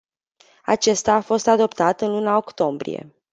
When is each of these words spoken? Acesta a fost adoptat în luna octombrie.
Acesta 0.65 1.13
a 1.15 1.21
fost 1.21 1.47
adoptat 1.47 2.01
în 2.01 2.09
luna 2.11 2.37
octombrie. 2.37 3.13